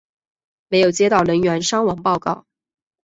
[0.67, 2.45] 没有接到人员伤亡报告。